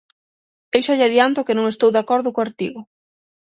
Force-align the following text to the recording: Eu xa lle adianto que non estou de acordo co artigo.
Eu 0.75 0.81
xa 0.85 0.93
lle 0.97 1.07
adianto 1.07 1.45
que 1.45 1.55
non 1.57 1.65
estou 1.67 1.89
de 1.93 2.01
acordo 2.03 2.33
co 2.33 2.45
artigo. 2.47 2.81